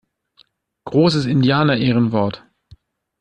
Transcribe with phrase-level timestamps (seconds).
[0.85, 2.43] Großes Indianerehrenwort!